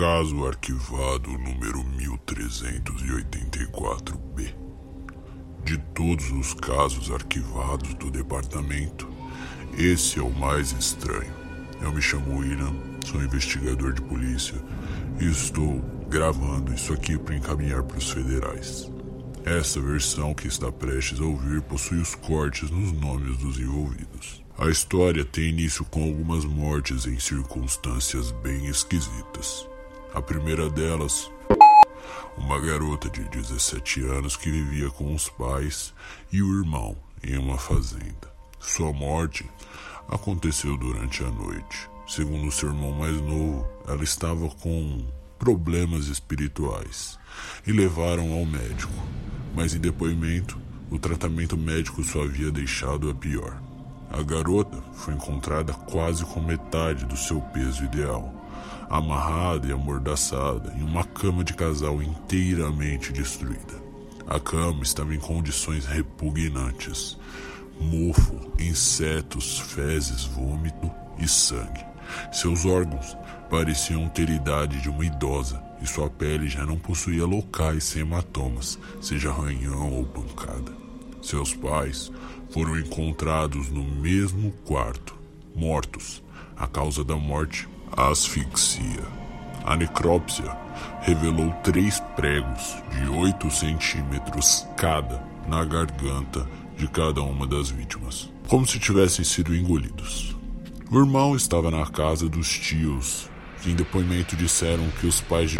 [0.00, 4.54] Caso arquivado número 1384B.
[5.62, 9.06] De todos os casos arquivados do departamento,
[9.76, 11.30] esse é o mais estranho.
[11.82, 12.74] Eu me chamo William,
[13.04, 14.56] sou investigador de polícia
[15.20, 18.90] e estou gravando isso aqui para encaminhar para os federais.
[19.44, 24.42] Essa versão que está prestes a ouvir possui os cortes nos nomes dos envolvidos.
[24.56, 29.68] A história tem início com algumas mortes em circunstâncias bem esquisitas.
[30.12, 31.30] A primeira delas,
[32.36, 35.94] uma garota de 17 anos que vivia com os pais
[36.32, 38.28] e o irmão em uma fazenda.
[38.58, 39.48] Sua morte
[40.08, 41.88] aconteceu durante a noite.
[42.08, 45.06] Segundo seu irmão mais novo, ela estava com
[45.38, 47.16] problemas espirituais
[47.64, 48.92] e levaram ao médico,
[49.54, 53.62] mas em depoimento, o tratamento médico só havia deixado a pior.
[54.10, 58.39] A garota foi encontrada quase com metade do seu peso ideal
[58.90, 63.80] amarrada e amordaçada em uma cama de casal inteiramente destruída.
[64.26, 67.16] A cama estava em condições repugnantes:
[67.80, 71.84] mofo, insetos, fezes, vômito e sangue.
[72.32, 73.16] Seus órgãos
[73.48, 78.76] pareciam ter idade de uma idosa e sua pele já não possuía locais sem hematomas,
[79.00, 80.72] seja arranhão ou pancada.
[81.22, 82.10] Seus pais
[82.50, 85.14] foram encontrados no mesmo quarto,
[85.54, 86.22] mortos.
[86.56, 89.04] A causa da morte asfixia.
[89.64, 90.56] A necrópsia
[91.02, 98.66] revelou três pregos de 8 centímetros cada na garganta de cada uma das vítimas, como
[98.66, 100.36] se tivessem sido engolidos.
[100.90, 103.28] O irmão estava na casa dos tios,
[103.62, 105.58] que em depoimento disseram que os pais de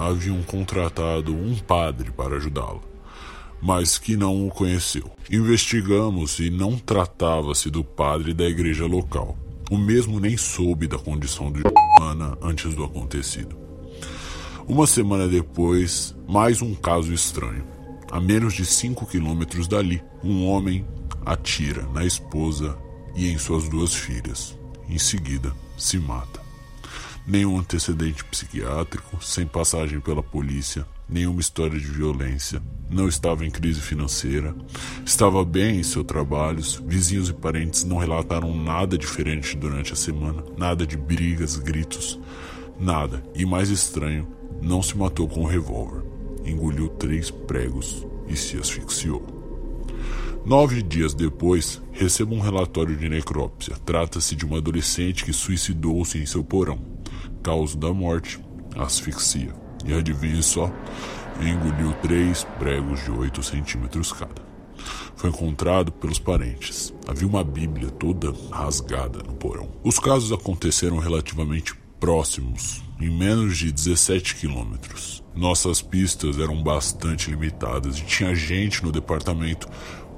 [0.00, 2.82] haviam contratado um padre para ajudá-lo,
[3.62, 5.10] mas que não o conheceu.
[5.30, 9.36] Investigamos e não tratava-se do padre da igreja local.
[9.70, 11.62] O mesmo nem soube da condição de
[12.00, 13.56] Ana antes do acontecido.
[14.66, 17.64] Uma semana depois, mais um caso estranho.
[18.10, 20.84] A menos de 5 quilômetros dali, um homem
[21.24, 22.76] atira na esposa
[23.14, 24.58] e em suas duas filhas.
[24.88, 26.39] Em seguida, se mata.
[27.26, 33.80] Nenhum antecedente psiquiátrico, sem passagem pela polícia, nenhuma história de violência, não estava em crise
[33.80, 34.54] financeira,
[35.04, 40.42] estava bem em seus trabalhos, vizinhos e parentes não relataram nada diferente durante a semana,
[40.56, 42.18] nada de brigas, gritos,
[42.78, 43.22] nada.
[43.34, 44.26] E mais estranho,
[44.62, 46.02] não se matou com um revólver.
[46.44, 49.40] Engoliu três pregos e se asfixiou.
[50.44, 53.76] Nove dias depois, recebo um relatório de necrópsia.
[53.84, 56.89] Trata-se de uma adolescente que suicidou-se em seu porão.
[57.42, 58.40] Causa da morte:
[58.76, 59.54] asfixia.
[59.84, 60.70] E adivinhe só,
[61.40, 64.50] engoliu três pregos de 8 centímetros cada.
[65.16, 66.92] Foi encontrado pelos parentes.
[67.06, 69.68] Havia uma Bíblia toda rasgada no porão.
[69.82, 75.22] Os casos aconteceram relativamente próximos, em menos de 17 quilômetros.
[75.34, 79.68] Nossas pistas eram bastante limitadas e tinha gente no departamento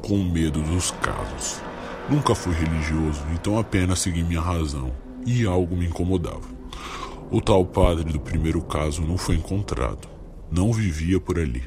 [0.00, 1.60] com medo dos casos.
[2.08, 4.92] Nunca fui religioso, então apenas segui minha razão
[5.26, 6.61] e algo me incomodava.
[7.32, 10.12] O tal padre do primeiro caso não foi encontrado
[10.52, 11.62] não vivia por ali.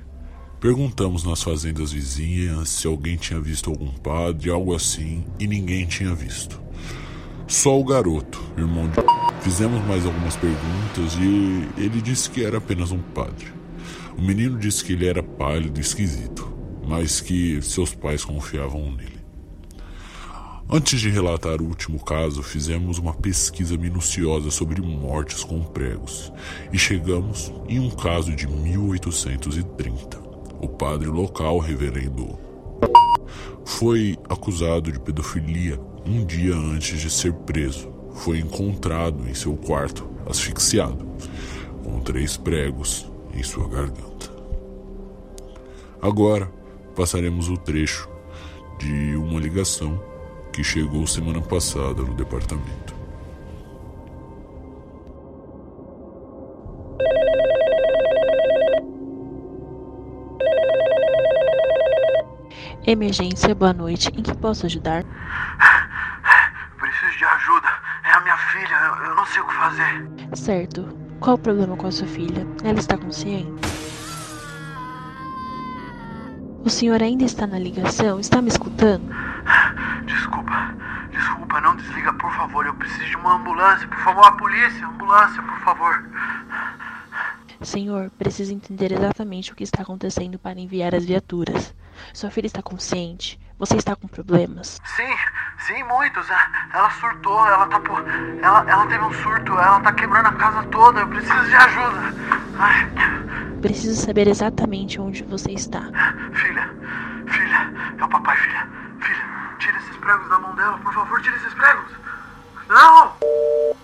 [0.59, 6.13] Perguntamos nas fazendas vizinhas se alguém tinha visto algum padre, algo assim, e ninguém tinha
[6.13, 6.61] visto.
[7.47, 8.95] Só o garoto, irmão de.
[9.41, 13.47] Fizemos mais algumas perguntas e ele disse que era apenas um padre.
[14.17, 16.51] O menino disse que ele era pálido e esquisito,
[16.87, 19.24] mas que seus pais confiavam nele.
[20.67, 26.33] Antes de relatar o último caso, fizemos uma pesquisa minuciosa sobre mortes com pregos
[26.73, 30.17] e chegamos em um caso de 1830.
[30.59, 32.39] O padre local, reverendo,
[33.63, 37.93] foi acusado de pedofilia um dia antes de ser preso.
[38.15, 41.05] Foi encontrado em seu quarto, asfixiado,
[41.83, 43.05] com três pregos
[43.35, 44.33] em sua garganta.
[46.01, 46.51] Agora
[46.95, 48.09] passaremos o trecho
[48.79, 50.14] de uma ligação
[50.55, 52.95] que chegou semana passada no departamento.
[62.87, 64.07] Emergência, boa noite.
[64.17, 65.03] Em que posso ajudar?
[66.79, 67.67] Preciso de ajuda.
[68.05, 68.75] É a minha filha.
[68.75, 70.09] Eu, eu não sei o que fazer.
[70.35, 70.87] Certo.
[71.19, 72.47] Qual o problema com a sua filha?
[72.63, 73.51] Ela está consciente?
[76.63, 78.21] O senhor ainda está na ligação?
[78.21, 79.34] Está me escutando?
[80.15, 80.73] Desculpa,
[81.11, 82.65] desculpa, não desliga, por favor.
[82.65, 86.03] Eu preciso de uma ambulância, por favor, a polícia, ambulância, por favor.
[87.61, 91.75] Senhor, preciso entender exatamente o que está acontecendo para enviar as viaturas.
[92.13, 93.37] Sua filha está consciente?
[93.59, 94.79] Você está com problemas?
[94.85, 95.15] Sim,
[95.59, 96.29] sim, muitos.
[96.31, 98.03] Ah, ela surtou, ela tá por.
[98.41, 101.01] Ela, ela teve um surto, ela tá quebrando a casa toda.
[101.01, 102.15] Eu preciso de ajuda.
[102.57, 102.89] Ai.
[103.61, 105.81] Preciso saber exatamente onde você está.
[106.33, 106.69] Filha,
[107.27, 108.74] filha, é o papai, filha
[110.05, 110.77] pregos da mão dela.
[110.77, 111.91] Por favor, tire esses pregos.
[112.69, 113.74] Não!